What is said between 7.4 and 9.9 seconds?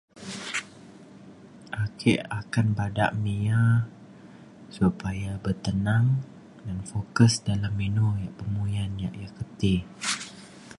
dalem inu ia' penguyan ia' ke ti